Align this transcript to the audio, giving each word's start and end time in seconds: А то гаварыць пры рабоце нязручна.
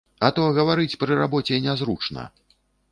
А 0.27 0.31
то 0.37 0.45
гаварыць 0.59 0.99
пры 1.03 1.21
рабоце 1.21 1.63
нязручна. 1.71 2.29